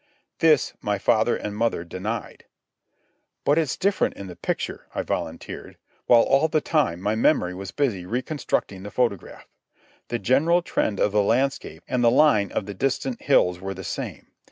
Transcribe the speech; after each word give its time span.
This 0.39 0.73
my 0.81 0.97
father 0.97 1.35
and 1.35 1.55
mother 1.55 1.83
denied. 1.83 2.45
"But 3.45 3.59
it's 3.59 3.77
different 3.77 4.15
in 4.15 4.25
the 4.25 4.35
picture," 4.35 4.87
I 4.95 5.03
volunteered, 5.03 5.77
while 6.07 6.23
all 6.23 6.47
the 6.47 6.59
time 6.59 6.99
my 6.99 7.13
memory 7.13 7.53
was 7.53 7.69
busy 7.69 8.07
reconstructing 8.07 8.81
the 8.81 8.89
photograph. 8.89 9.47
The 10.07 10.17
general 10.17 10.63
trend 10.63 10.99
of 10.99 11.11
the 11.11 11.21
landscape 11.21 11.83
and 11.87 12.03
the 12.03 12.09
line 12.09 12.51
of 12.51 12.65
the 12.65 12.73
distant 12.73 13.21
hills 13.21 13.59
were 13.59 13.75
the 13.75 13.83
same. 13.83 14.31